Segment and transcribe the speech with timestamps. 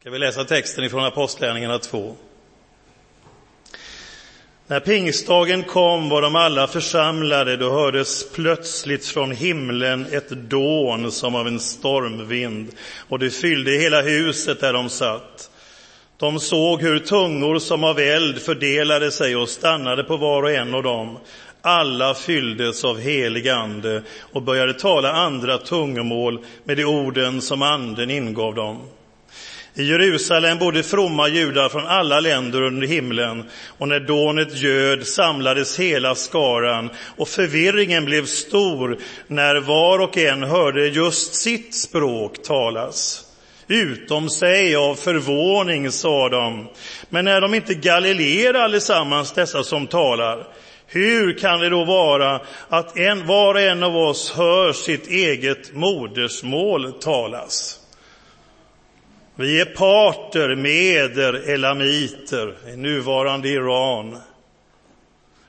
[0.00, 2.16] Ska vi läsa texten ifrån Apostlagärningarna 2.
[4.66, 11.34] När pingstdagen kom var de alla församlade, då hördes plötsligt från himlen ett dån som
[11.34, 12.68] av en stormvind,
[13.08, 15.50] och det fyllde hela huset där de satt.
[16.16, 20.74] De såg hur tungor som av eld fördelade sig och stannade på var och en
[20.74, 21.18] av dem.
[21.62, 28.10] Alla fylldes av helig ande och började tala andra tungomål med de orden som anden
[28.10, 28.80] ingav dem.
[29.80, 33.44] I Jerusalem bodde fromma judar från alla länder under himlen
[33.78, 40.42] och när dånet göd samlades hela skaran och förvirringen blev stor när var och en
[40.42, 43.24] hörde just sitt språk talas.
[43.68, 46.68] Utom sig av förvåning, sa de.
[47.08, 50.46] Men är de inte galileer allesammans, dessa som talar?
[50.86, 55.74] Hur kan det då vara att en, var och en av oss hör sitt eget
[55.74, 57.79] modersmål talas?
[59.34, 64.16] Vi är parter, meder, elamiter, i nuvarande Iran.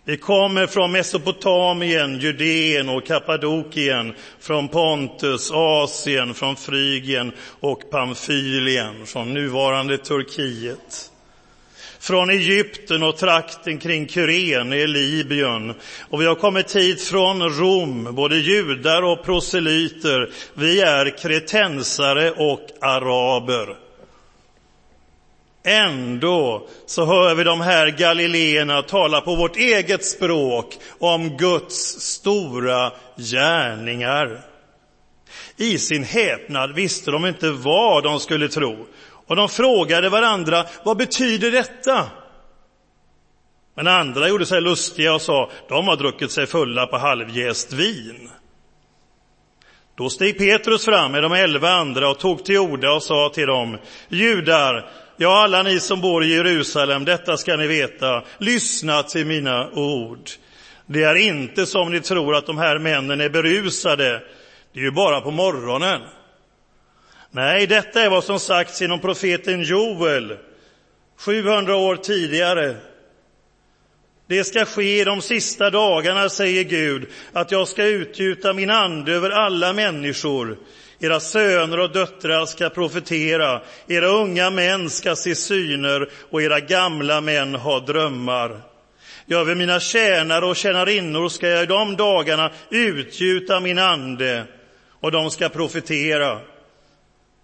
[0.03, 9.33] Vi kommer från Mesopotamien, Judeen och Kappadokien, från Pontus, Asien, från Frygien och Pamfylien, från
[9.33, 11.11] nuvarande Turkiet
[12.02, 15.73] från Egypten och trakten kring Kyrene i Libyen.
[16.09, 20.30] Och vi har kommit hit från Rom, både judar och proselyter.
[20.53, 23.77] Vi är kretensare och araber.
[25.63, 32.91] Ändå så hör vi de här galileerna tala på vårt eget språk om Guds stora
[33.17, 34.41] gärningar.
[35.58, 38.86] I sin häpnad visste de inte vad de skulle tro.
[39.31, 42.09] Och de frågade varandra, vad betyder detta?
[43.75, 48.29] Men andra gjorde sig lustiga och sa, de har druckit sig fulla på halvjäst vin.
[49.95, 53.47] Då steg Petrus fram med de elva andra och tog till orda och sa till
[53.47, 53.77] dem,
[54.09, 59.69] judar, ja, alla ni som bor i Jerusalem, detta ska ni veta, lyssna till mina
[59.71, 60.29] ord.
[60.85, 64.23] Det är inte som ni tror att de här männen är berusade,
[64.73, 66.02] det är ju bara på morgonen.
[67.33, 70.37] Nej, detta är vad som sagts genom profeten Joel
[71.17, 72.75] 700 år tidigare.
[74.27, 79.30] Det ska ske de sista dagarna, säger Gud, att jag ska utgjuta min ande över
[79.30, 80.58] alla människor.
[80.99, 87.21] Era söner och döttrar ska profetera, era unga män ska se syner och era gamla
[87.21, 88.61] män ha drömmar.
[89.25, 94.43] Ja, över mina tjänare och tjänarinnor ska jag i de dagarna utgjuta min ande
[94.99, 96.39] och de ska profetera.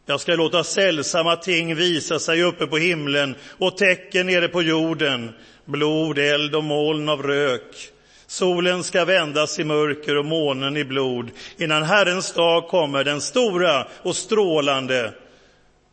[0.10, 5.34] Jag ska låta sällsamma ting visa sig uppe på himlen och tecken nere på jorden,
[5.66, 7.90] blod, eld och moln av rök.
[8.28, 13.88] Solen ska vändas i mörker och månen i blod innan Herrens dag kommer, den stora
[14.02, 15.14] och strålande.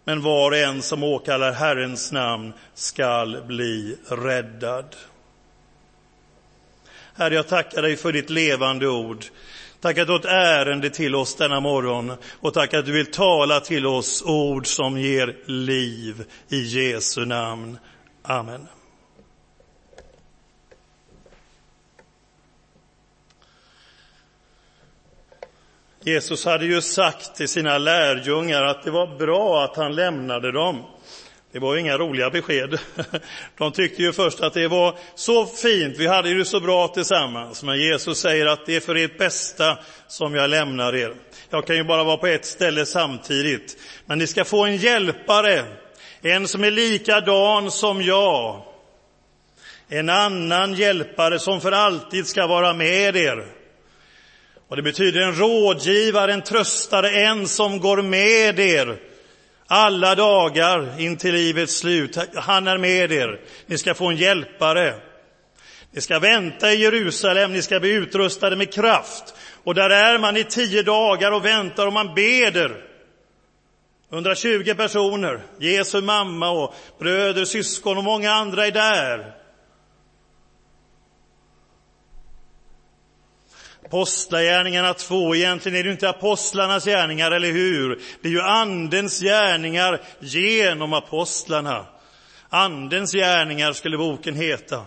[0.05, 4.97] Men var och en som åkallar Herrens namn skall bli räddad.
[7.15, 9.25] Herre, jag tackar dig för ditt levande ord.
[9.84, 13.11] Tack att du har ett ärende till oss denna morgon och tack att du vill
[13.11, 17.78] tala till oss ord som ger liv i Jesu namn.
[18.22, 18.67] Amen.
[26.05, 30.83] Jesus hade ju sagt till sina lärjungar att det var bra att han lämnade dem.
[31.54, 32.78] Det var ju inga roliga besked.
[33.59, 37.62] De tyckte ju först att det var så fint, vi hade det så bra tillsammans.
[37.62, 39.78] Men Jesus säger att det är för ert bästa
[40.09, 41.15] som jag lämnar er.
[41.50, 43.76] Jag kan ju bara vara på ett ställe samtidigt.
[44.06, 45.65] Men ni ska få en hjälpare,
[46.22, 48.62] en som är likadan som jag.
[49.88, 53.47] En annan hjälpare som för alltid ska vara med er.
[54.69, 59.14] Och det betyder en rådgivare, en tröstare, en som går med er
[59.67, 62.19] alla dagar in till livets slut.
[62.35, 63.41] Han är med er.
[63.67, 64.95] Ni ska få en hjälpare.
[65.91, 69.35] Ni ska vänta i Jerusalem, ni ska bli utrustade med kraft.
[69.65, 72.85] Och där är man i tio dagar och väntar och man beder.
[74.13, 79.44] 120 personer, Jesu mamma och bröder, syskon och många andra är där.
[83.84, 88.01] Apostlagärningarna 2, egentligen är det inte apostlarnas gärningar, eller hur?
[88.22, 91.86] Det är ju Andens gärningar genom apostlarna.
[92.48, 94.83] Andens gärningar skulle boken heta.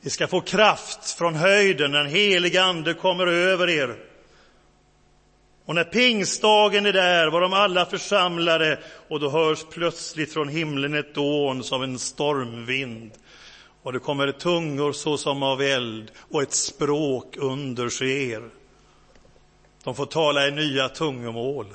[0.00, 3.96] Ni ska få kraft från höjden, den heliga Ande kommer över er.
[5.66, 8.78] Och när pingstdagen är där var de alla församlade
[9.08, 13.12] och då hörs plötsligt från himlen ett dån som en stormvind
[13.84, 18.42] och det kommer tungor såsom av eld och ett språk under er.
[19.84, 21.66] De får tala i nya tungomål.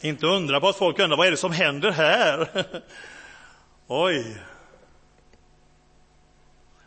[0.00, 2.48] Inte undra på att folk undrar vad är det som händer här.
[3.86, 4.36] Oj.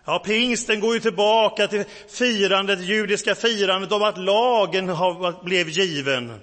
[0.05, 6.41] Ja, pingsten går ju tillbaka till firandet, judiska firandet om att lagen har, blev given.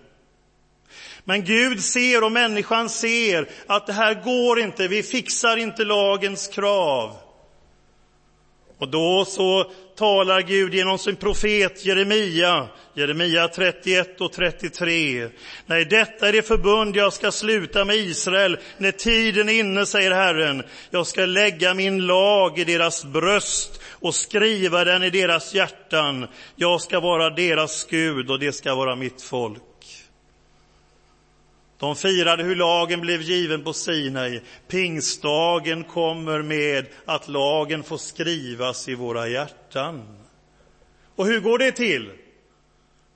[1.25, 6.49] Men Gud ser och människan ser att det här går inte, vi fixar inte lagens
[6.49, 7.17] krav.
[8.79, 15.29] Och då så talar Gud genom sin profet Jeremia, Jeremia 31 och 33.
[15.67, 20.11] Nej, detta är det förbund jag ska sluta med Israel när tiden är inne, säger
[20.11, 20.62] Herren.
[20.91, 26.27] Jag ska lägga min lag i deras bröst och skriva den i deras hjärtan.
[26.56, 29.62] Jag ska vara deras Gud och det ska vara mitt folk.
[31.79, 34.41] De firade hur lagen blev given på Sinai.
[34.69, 40.19] Pingstdagen kommer med att lagen får skrivas i våra hjärtan.
[41.17, 42.11] Och hur går det till?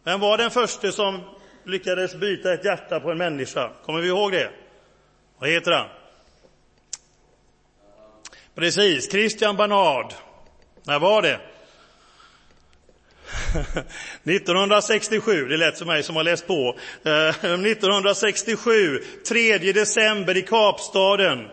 [0.05, 1.21] Vem var den första som
[1.65, 3.73] lyckades byta ett hjärta på en människa?
[3.85, 4.51] Kommer vi ihåg det?
[5.39, 5.89] Vad heter han?
[8.55, 10.13] Precis, Christian Barnard.
[10.83, 11.41] När var det?
[14.25, 16.79] 1967, det lät som mig som har läst på.
[17.05, 21.49] Eh, 1967, 3 december i Kapstaden.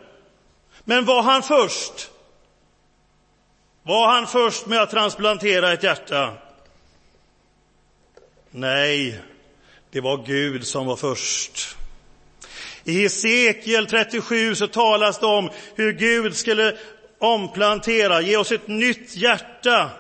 [0.84, 2.12] Men var han först?
[3.84, 6.34] Var han först med att transplantera ett hjärta?
[8.52, 9.20] Nej,
[9.92, 11.78] det var Gud som var först.
[12.84, 16.78] I Hesekiel 37 så talas det om hur Gud skulle
[17.20, 19.92] omplantera, ge oss ett nytt hjärta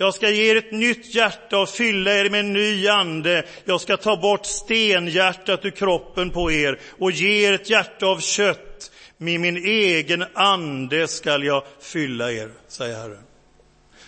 [0.00, 3.44] jag ska ge er ett nytt hjärta och fylla er med en ny ande.
[3.64, 8.20] Jag ska ta bort stenhjärtat ur kroppen på er och ge er ett hjärta av
[8.20, 8.90] kött.
[9.16, 13.22] Med min egen ande skall jag fylla er, säger Herren.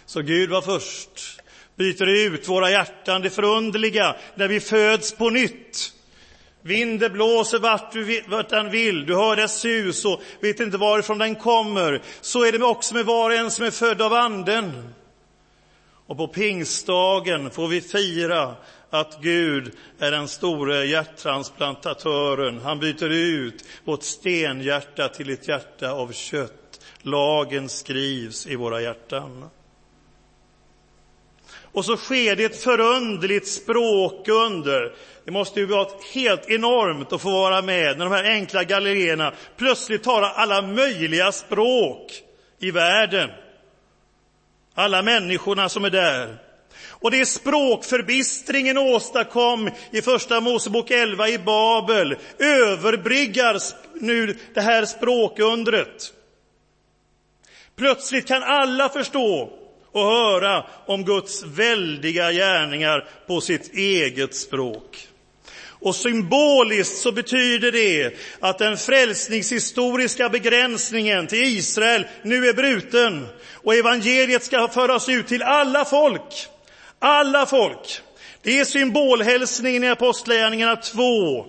[0.06, 1.42] Så Gud var först,
[1.76, 5.92] byter ut våra hjärtan, det förundliga, när vi föds på nytt.
[6.62, 11.18] Vinden blåser vart, du, vart den vill, du hör dess sus och vet inte varifrån
[11.18, 12.02] den kommer.
[12.20, 14.94] Så är det också med var och en som är född av Anden.
[16.10, 18.54] Och på pingstdagen får vi fira
[18.90, 22.60] att Gud är den store hjärttransplantatören.
[22.60, 26.80] Han byter ut vårt stenhjärta till ett hjärta av kött.
[27.02, 29.50] Lagen skrivs i våra hjärtan.
[31.72, 34.94] Och så sker det ett förundligt språkunder.
[35.24, 39.34] Det måste ju vara helt enormt att få vara med när de här enkla gallerierna
[39.56, 42.22] plötsligt talar alla möjliga språk
[42.58, 43.30] i världen
[44.74, 46.36] alla människorna som är där.
[46.88, 53.58] Och det språkförbistringen åstadkom i Första Mosebok 11 i Babel överbryggar
[54.00, 56.12] nu det här språkundret.
[57.76, 59.52] Plötsligt kan alla förstå
[59.92, 65.09] och höra om Guds väldiga gärningar på sitt eget språk.
[65.80, 73.74] Och symboliskt så betyder det att den frälsningshistoriska begränsningen till Israel nu är bruten och
[73.74, 76.48] evangeliet ska föras ut till alla folk.
[76.98, 78.00] Alla folk.
[78.42, 81.46] Det är symbolhälsningen i Apostlagärningarna 2.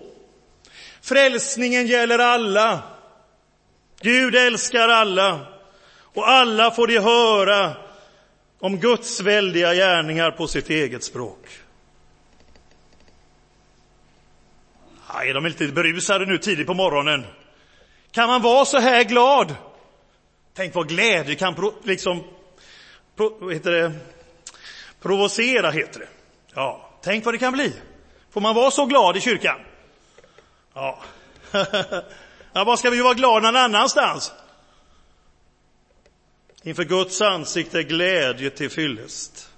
[1.02, 2.82] Frälsningen gäller alla.
[4.00, 5.40] Gud älskar alla
[6.14, 7.72] och alla får de höra
[8.58, 11.61] om Guds väldiga gärningar på sitt eget språk.
[15.12, 17.26] Ja, är de lite berusade nu tidigt på morgonen?
[18.10, 19.54] Kan man vara så här glad?
[20.54, 22.24] Tänk vad glädje kan pro, liksom,
[23.16, 23.92] pro, heter det,
[25.02, 26.08] provocera, heter det.
[26.54, 27.72] Ja, tänk vad det kan bli.
[28.30, 29.60] Får man vara så glad i kyrkan?
[30.74, 31.02] Ja.
[32.52, 34.32] ja vad ska vi vara glada någon annanstans?
[36.62, 39.51] Inför Guds ansikte glädje till fyllest.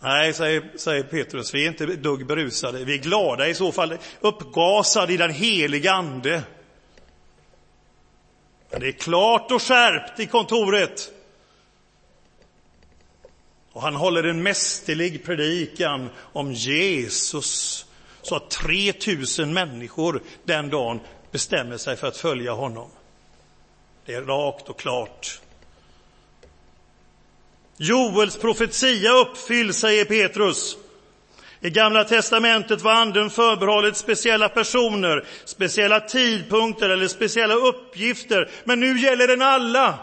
[0.00, 2.84] Nej, säger, säger Petrus, vi är inte dugg berusade.
[2.84, 6.42] Vi är glada i så fall, uppgasade i den heliga Ande.
[8.70, 11.10] Men det är klart och skärpt i kontoret.
[13.72, 17.86] Och han håller en mästerlig predikan om Jesus
[18.22, 21.00] så att 3000 människor den dagen
[21.30, 22.90] bestämmer sig för att följa honom.
[24.04, 25.40] Det är rakt och klart.
[27.78, 30.76] Joels profetia uppfylls, säger Petrus.
[31.60, 38.98] I Gamla testamentet var anden förbehållet speciella personer, speciella tidpunkter eller speciella uppgifter, men nu
[38.98, 39.94] gäller den alla.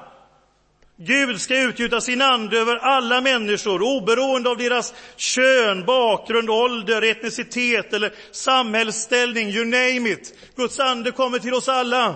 [0.98, 7.94] Gud ska utgjuta sin ande över alla människor, oberoende av deras kön, bakgrund, ålder, etnicitet
[7.94, 10.34] eller samhällsställning, you name it.
[10.56, 12.16] Guds ande kommer till oss alla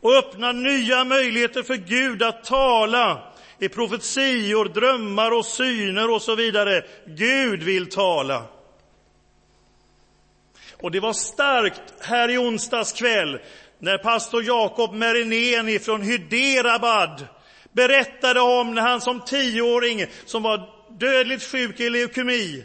[0.00, 6.34] och öppnar nya möjligheter för Gud att tala i profetior, drömmar och syner och så
[6.34, 6.84] vidare.
[7.06, 8.44] Gud vill tala.
[10.72, 13.38] Och det var starkt här i onsdags kväll
[13.78, 17.26] när pastor Jakob Merineni från Hyderabad
[17.72, 20.68] berättade om när han som tioåring, som var
[20.98, 22.64] dödligt sjuk i leukemi,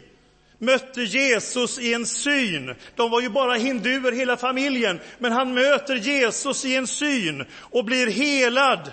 [0.58, 2.74] mötte Jesus i en syn.
[2.96, 7.84] De var ju bara hinduer hela familjen, men han möter Jesus i en syn och
[7.84, 8.92] blir helad.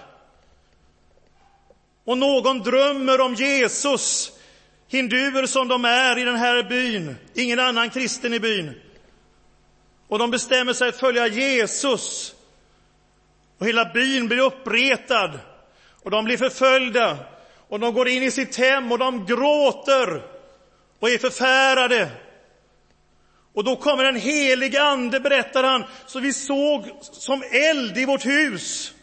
[2.08, 4.32] Och någon drömmer om Jesus,
[4.88, 8.82] hinduer som de är i den här byn, ingen annan kristen i byn.
[10.08, 12.36] Och de bestämmer sig att följa Jesus.
[13.58, 15.40] Och hela byn blir uppretad
[16.04, 17.18] och de blir förföljda
[17.68, 20.24] och de går in i sitt hem och de gråter
[21.00, 22.10] och är förfärade.
[23.54, 28.26] Och då kommer en helig ande, berättar han, så vi såg som eld i vårt
[28.26, 28.94] hus.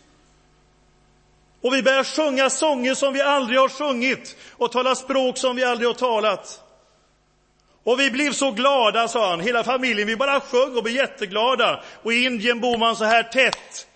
[1.65, 5.65] Och vi börjar sjunga sånger som vi aldrig har sjungit och tala språk som vi
[5.65, 6.61] aldrig har talat.
[7.85, 11.85] Och vi blev så glada, sa han, hela familjen, vi bara sjöng och blev jätteglada.
[12.03, 13.87] Och i Indien bor man så här tätt.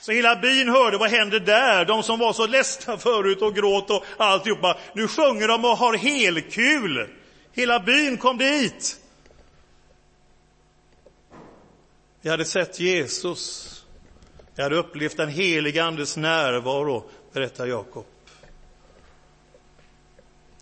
[0.00, 1.84] Så hela byn hörde, vad händer där?
[1.84, 4.78] De som var så ledsna förut och gråt och alltihopa.
[4.92, 7.08] Nu sjunger de och har helkul.
[7.52, 8.96] Hela byn kom dit.
[12.22, 13.77] Vi hade sett Jesus.
[14.58, 18.06] Jag hade upplevt den heliga Andes närvaro, berättar Jakob.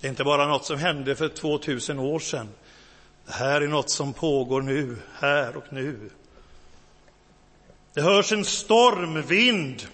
[0.00, 2.48] Det är inte bara något som hände för 2000 år sedan.
[3.26, 6.10] Det här är något som pågår nu, här och nu.
[7.94, 9.86] Det hörs en stormvind.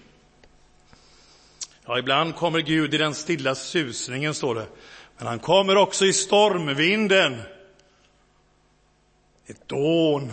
[1.84, 4.66] Ja, ibland kommer Gud i den stilla susningen, står det.
[5.18, 7.42] Men han kommer också i stormvinden.
[9.46, 10.32] Ett dån.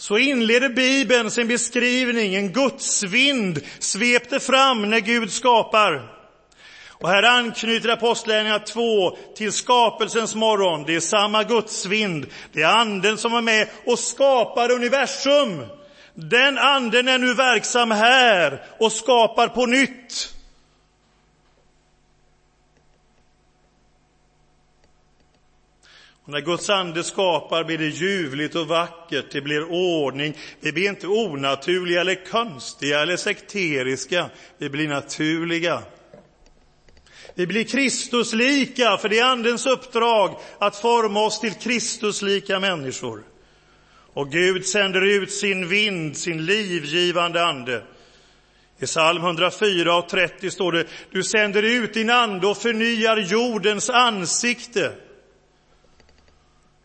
[0.00, 2.34] Så inleder Bibeln sin beskrivning.
[2.34, 6.02] En gudsvind svepte fram när Gud skapar.
[6.88, 10.84] Och här anknyter Apostlagärningarna 2 till skapelsens morgon.
[10.86, 12.26] Det är samma gudsvind.
[12.52, 15.66] Det är anden som är med och skapar universum.
[16.14, 20.34] Den anden är nu verksam här och skapar på nytt.
[26.30, 30.36] När Guds ande skapar blir det ljuvligt och vackert, det blir ordning.
[30.60, 35.82] Vi blir inte onaturliga eller konstiga eller sekteriska, vi blir naturliga.
[37.34, 43.22] Vi blir Kristuslika, för det är Andens uppdrag att forma oss till Kristuslika människor.
[44.12, 47.82] Och Gud sänder ut sin vind, sin livgivande ande.
[48.78, 53.90] I psalm 104 och 30 står det, du sänder ut din ande och förnyar jordens
[53.90, 54.92] ansikte.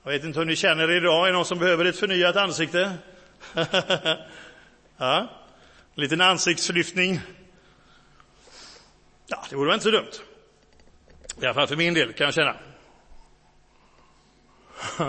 [0.05, 2.35] Jag vet inte hur ni känner er idag, är det någon som behöver ett förnyat
[2.35, 2.93] ansikte?
[4.97, 5.29] ja,
[5.95, 7.21] en liten ansiktslyftning.
[9.27, 10.11] Ja, det vore väl inte så dumt.
[11.41, 12.55] I alla fall för min del, kan jag känna.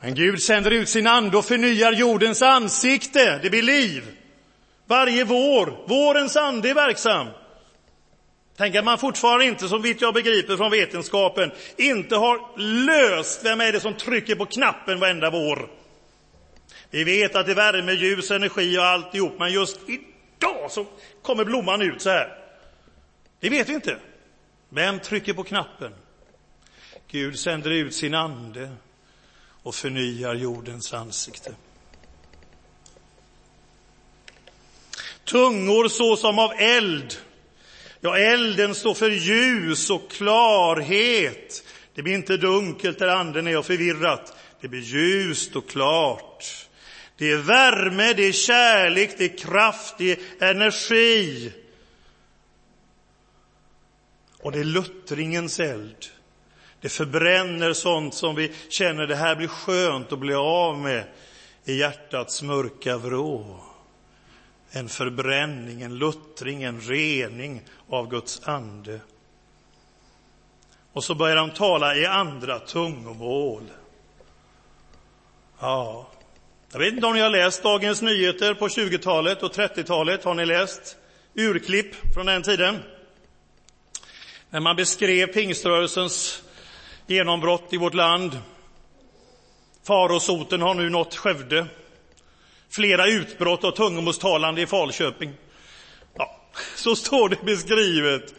[0.00, 3.38] Men Gud sänder ut sin ande och förnyar jordens ansikte.
[3.42, 4.16] Det blir liv.
[4.86, 5.84] Varje vår.
[5.88, 7.26] Vårens ande är verksam.
[8.56, 13.60] Tänk att man fortfarande inte, som vitt jag begriper från vetenskapen, inte har löst vem
[13.60, 15.70] är det som trycker på knappen varenda vår.
[16.90, 20.86] Vi vet att det är värme, ljus, energi och alltihop, men just idag så
[21.22, 22.38] kommer blomman ut så här.
[23.40, 23.96] Det vet vi inte.
[24.68, 25.94] Vem trycker på knappen?
[27.10, 28.70] Gud sänder ut sin ande
[29.62, 31.54] och förnyar jordens ansikte.
[35.24, 37.16] Tungor såsom av eld.
[38.04, 41.64] Ja, elden står för ljus och klarhet.
[41.94, 44.36] Det blir inte dunkelt där anden är och förvirrat.
[44.60, 46.68] Det blir ljust och klart.
[47.16, 51.52] Det är värme, det är kärlek, det är kraft, det är energi.
[54.40, 56.06] Och det är luttringens eld.
[56.80, 61.04] Det förbränner sånt som vi känner det här blir skönt att bli av med
[61.64, 63.71] i hjärtats mörka vrå.
[64.72, 69.00] En förbränning, en luttring, en rening av Guds ande.
[70.92, 73.62] Och så börjar de tala i andra tungomål.
[75.60, 76.08] Ja,
[76.72, 80.24] jag vet inte om ni har läst Dagens Nyheter på 20-talet och 30-talet.
[80.24, 80.96] Har ni läst
[81.34, 82.78] urklipp från den tiden?
[84.52, 86.42] när man beskrev pingströrelsens
[87.06, 88.38] genombrott i vårt land.
[89.82, 91.66] Farosoten har nu nått Skövde.
[92.72, 95.32] Flera utbrott av tungomålstalande i Falköping.
[96.14, 96.40] Ja,
[96.76, 98.34] så står det beskrivet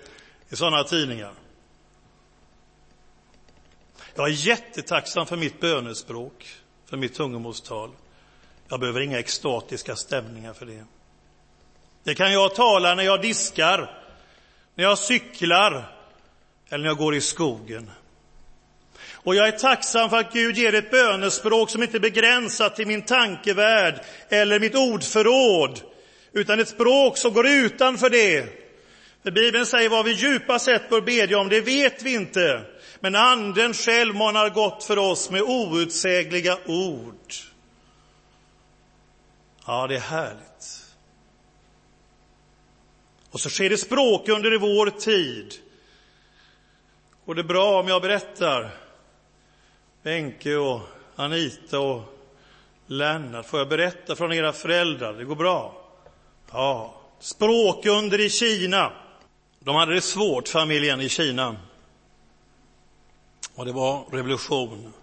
[0.49, 1.33] i sådana tidningar.
[4.15, 6.47] Jag är jättetacksam för mitt bönespråk,
[6.85, 7.91] för mitt tungomålstal.
[8.67, 10.85] Jag behöver inga extatiska stämningar för det.
[12.03, 14.03] Det kan jag tala när jag diskar,
[14.75, 15.95] när jag cyklar,
[16.69, 17.91] eller när jag går i skogen.
[19.23, 22.87] Och jag är tacksam för att Gud ger ett bönespråk som inte är begränsat till
[22.87, 25.81] min tankevärld eller mitt ordförråd,
[26.33, 28.45] utan ett språk som går utanför det.
[29.23, 32.61] För Bibeln säger vad vi djupast sett bör bedja om, det vet vi inte.
[32.99, 37.33] Men Anden själv manar gott för oss med outsägliga ord.
[39.67, 40.85] Ja, det är härligt.
[43.31, 45.53] Och så sker det språk under i vår tid.
[47.25, 48.82] Går det bra om jag berättar?
[50.03, 50.81] Benke och
[51.15, 52.01] Anita och
[52.87, 55.13] Lennart, får jag berätta från era föräldrar?
[55.13, 55.73] Det går bra?
[56.51, 56.93] Ja.
[57.19, 58.91] Språkunder i Kina.
[59.59, 61.55] De hade det svårt, familjen i Kina.
[63.55, 64.93] Och det var revolution.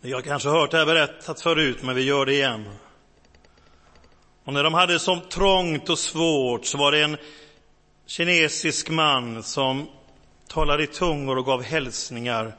[0.00, 2.68] Jag har kanske hört det här berättat förut, men vi gör det igen.
[4.44, 7.16] Och när de hade det som trångt och svårt så var det en
[8.06, 9.86] kinesisk man som
[10.48, 12.56] talade i tungor och gav hälsningar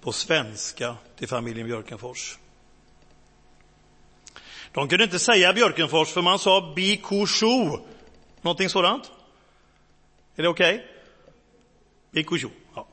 [0.00, 2.38] på svenska till familjen Björkenfors.
[4.72, 7.78] De kunde inte säga Björkenfors för man sa Bikushu,
[8.40, 9.10] någonting sådant.
[10.36, 10.74] Är det okej?
[10.74, 10.86] Okay?
[12.10, 12.86] Bikushu, ja.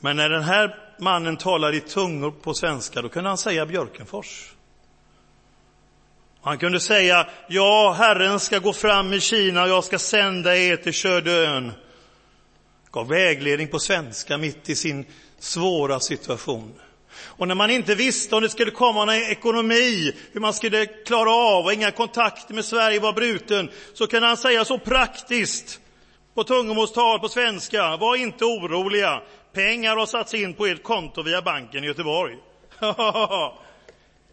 [0.00, 4.54] Men när den här mannen talade i tungor på svenska, då kunde han säga Björkenfors.
[6.40, 10.76] Han kunde säga, ja, Herren ska gå fram i Kina och jag ska sända er
[10.76, 11.72] till Kördön.
[12.94, 15.04] Gav vägledning på svenska mitt i sin
[15.38, 16.74] svåra situation.
[17.16, 21.30] Och när man inte visste om det skulle komma någon ekonomi, hur man skulle klara
[21.30, 25.80] av och inga kontakter med Sverige var bruten, så kunde han säga så praktiskt
[26.34, 29.22] på tungomålstal på svenska, var inte oroliga,
[29.52, 32.36] pengar har satts in på ert konto via banken i Göteborg.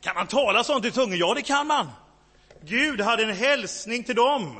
[0.01, 1.17] kan man tala sånt i tungor?
[1.17, 1.87] Ja, det kan man.
[2.63, 4.59] Gud hade en hälsning till dem.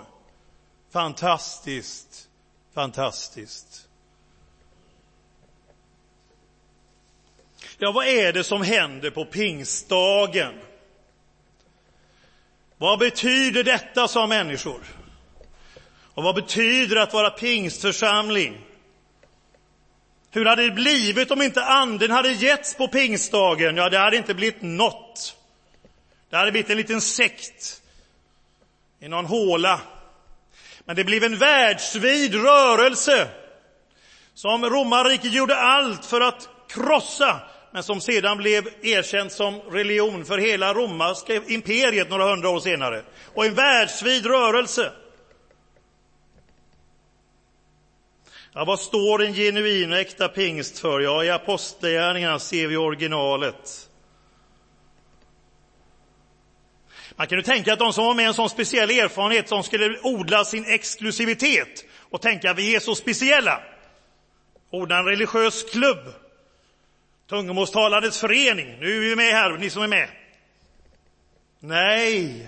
[0.93, 2.27] Fantastiskt,
[2.73, 3.87] fantastiskt.
[7.83, 10.53] Ja, vad är det som händer på pingstdagen?
[12.77, 14.81] Vad betyder detta, sa människor?
[16.13, 18.57] Och vad betyder att vara pingstförsamling?
[20.31, 23.77] Hur hade det blivit om inte anden hade getts på pingstdagen?
[23.77, 25.37] Ja, det hade inte blivit något.
[26.29, 27.81] Det hade blivit en liten sekt
[28.99, 29.81] i någon håla.
[30.85, 33.27] Men det blev en världsvid rörelse
[34.33, 40.37] som romarriket gjorde allt för att krossa men som sedan blev erkänt som religion för
[40.37, 43.03] hela romerska imperiet några hundra år senare.
[43.33, 44.91] Och en världsvid rörelse.
[48.53, 50.99] Ja, vad står en genuin och äkta pingst för?
[50.99, 53.89] Ja, i Apostlagärningarna ser vi originalet.
[57.15, 59.99] Man kan ju tänka att de som var med en sån speciell erfarenhet, som skulle
[60.03, 63.61] odla sin exklusivitet och tänka att vi är så speciella.
[64.71, 66.13] Odla en religiös klubb
[67.31, 68.77] Tungomålstalandets förening.
[68.79, 70.09] Nu är vi med här, ni som är med.
[71.59, 72.47] Nej,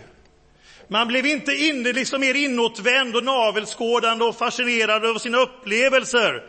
[0.87, 6.43] man blev inte inne, liksom mer inåtvänd och navelskådande och fascinerad över sina upplevelser.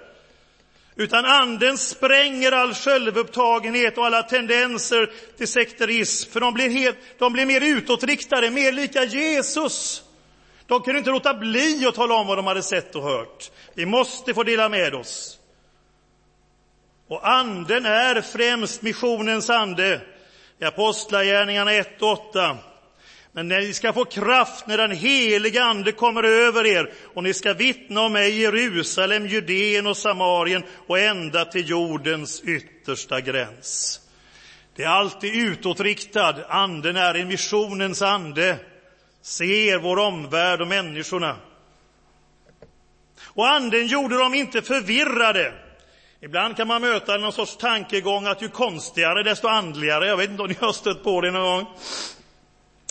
[0.96, 6.30] Utan anden spränger all självupptagenhet och alla tendenser till sekterism.
[6.32, 10.02] För de blir, helt, de blir mer utåtriktade, mer lika Jesus.
[10.66, 13.50] De kunde inte låta bli att tala om vad de hade sett och hört.
[13.74, 15.38] Vi måste få dela med oss.
[17.08, 20.00] Och anden är främst missionens ande.
[20.58, 22.58] I Apostlagärningarna 1 och 8.
[23.32, 27.52] Men ni ska få kraft när den heliga ande kommer över er och ni ska
[27.52, 34.00] vittna om mig i Jerusalem, Judeen och Samarien och ända till jordens yttersta gräns.
[34.76, 36.36] Det är alltid utåtriktad.
[36.48, 38.56] Anden är en missionens ande.
[39.22, 41.36] Ser vår omvärld och människorna.
[43.24, 45.52] Och anden gjorde dem inte förvirrade.
[46.24, 50.06] Ibland kan man möta någon sorts tankegång att ju konstigare desto andligare.
[50.06, 51.66] Jag vet inte om ni har stött på det någon gång.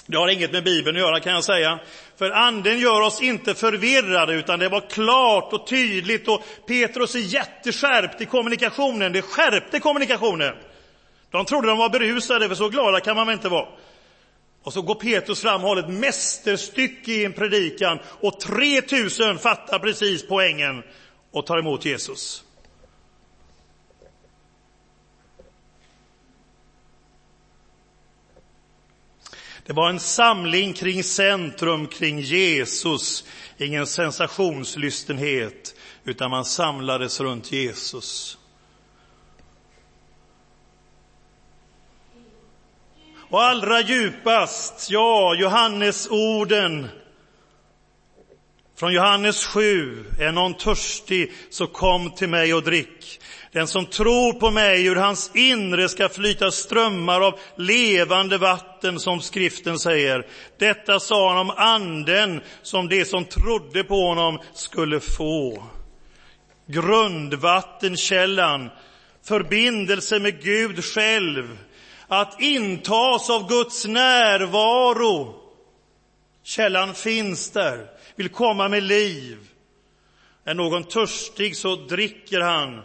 [0.06, 1.80] Det har inget med Bibeln att göra kan jag säga.
[2.18, 7.20] För anden gör oss inte förvirrade utan det var klart och tydligt och Petrus är
[7.20, 9.12] jätteskärpt i kommunikationen.
[9.12, 10.56] Det skärpte kommunikationen.
[11.32, 13.68] De trodde de var berusade för så glada kan man väl inte vara.
[14.64, 19.80] Och så går Petrus fram och håller ett mästerstycke i en predikan och 3000 fattar
[19.80, 20.84] precis poängen
[21.32, 22.44] och tar emot Jesus.
[29.66, 33.26] Det var en samling kring centrum, kring Jesus.
[33.58, 38.38] Ingen sensationslystenhet, utan man samlades runt Jesus.
[43.16, 46.90] Och allra djupast, ja, Johannes orden
[48.76, 53.20] Från Johannes 7, är någon törstig så kom till mig och drick.
[53.54, 59.22] Den som tror på mig, ur hans inre ska flyta strömmar av levande vatten, som
[59.22, 60.28] skriften säger.
[60.60, 65.64] Detta sa han om anden som de som trodde på honom skulle få.
[66.68, 68.70] Grundvattenkällan,
[69.24, 71.58] förbindelse med Gud själv,
[72.08, 75.36] att intas av Guds närvaro.
[76.44, 79.38] Källan finns där, vill komma med liv.
[80.46, 82.82] Är någon törstig så dricker han.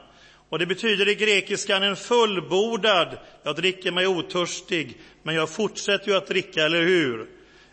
[0.49, 6.17] Och det betyder i grekiskan en fullbordad, jag dricker mig otörstig, men jag fortsätter ju
[6.17, 7.27] att dricka, eller hur?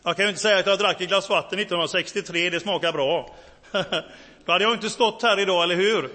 [0.04, 3.36] Jag kan ju inte säga att jag drack ett glas vatten 1963, det smakar bra.
[4.46, 6.10] Då hade jag inte stått här idag, eller hur?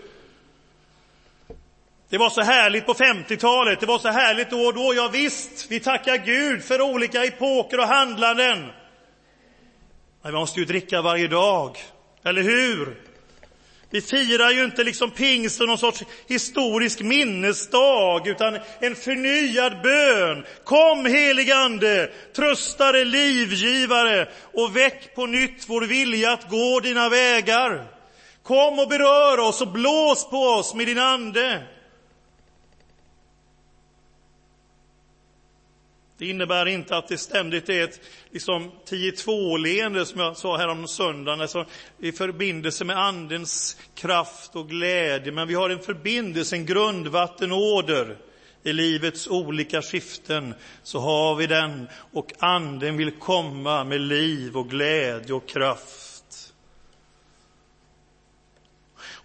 [2.09, 4.95] Det var så härligt på 50-talet, det var så härligt då och då.
[4.95, 8.59] Ja, visst, vi tackar Gud för olika epoker och handlanden.
[10.23, 11.77] Men vi måste ju dricka varje dag,
[12.25, 13.10] eller hur?
[13.93, 20.45] Vi firar ju inte liksom pingsten som någon sorts historisk minnesdag, utan en förnyad bön.
[20.65, 27.87] Kom helige Ande, tröstare, livgivare och väck på nytt vår vilja att gå dina vägar.
[28.43, 31.63] Kom och berör oss och blås på oss med din Ande.
[36.21, 40.89] Det innebär inte att det ständigt är ett liksom, 10-2-leende, som jag sa här om
[40.89, 41.67] söndagen, alltså,
[41.99, 45.33] i förbindelse med Andens kraft och glädje.
[45.33, 48.17] Men vi har en förbindelse, en grundvattenåder
[48.63, 50.55] i livets olika skiften.
[50.83, 56.53] Så har vi den, och Anden vill komma med liv och glädje och kraft.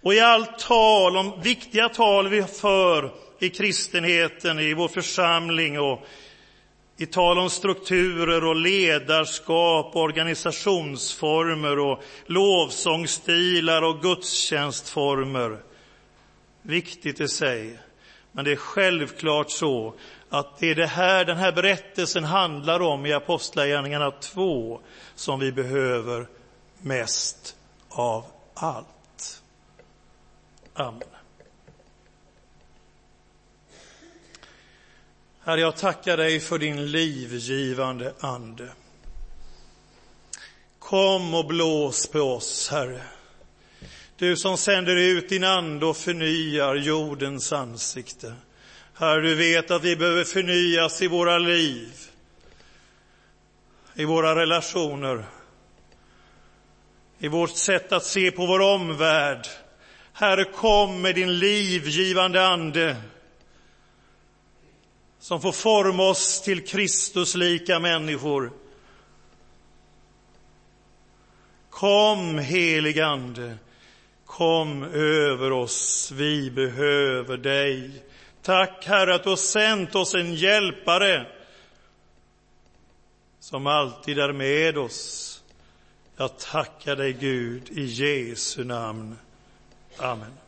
[0.02, 6.06] Och i allt tal, om viktiga tal vi för i kristenheten, i vår församling och
[6.96, 15.62] i tal om strukturer och ledarskap, organisationsformer och lovsångstilar och gudstjänstformer.
[16.62, 17.78] Viktigt i sig,
[18.32, 19.94] men det är självklart så
[20.28, 24.80] att det är det här den här berättelsen handlar om i Apostlagärningarna 2
[25.14, 26.26] som vi behöver
[26.82, 27.56] mest
[27.88, 29.42] av allt.
[30.74, 31.15] Amen.
[35.46, 38.68] Herre, jag tackar dig för din livgivande ande.
[40.78, 43.02] Kom och blås på oss, Herre.
[44.16, 48.34] Du som sänder ut din ande och förnyar jordens ansikte.
[48.94, 51.92] Herre, du vet att vi behöver förnyas i våra liv,
[53.94, 55.24] i våra relationer,
[57.18, 59.46] i vårt sätt att se på vår omvärld.
[60.12, 62.96] Herre, kom med din livgivande ande
[65.26, 68.52] som får forma oss till Kristuslika människor.
[71.70, 73.56] Kom, heligande,
[74.24, 78.02] kom över oss, vi behöver dig.
[78.42, 81.26] Tack, Herre, att du har sänt oss en hjälpare
[83.40, 85.42] som alltid är med oss.
[86.16, 89.18] Jag tackar dig, Gud, i Jesu namn.
[89.96, 90.45] Amen.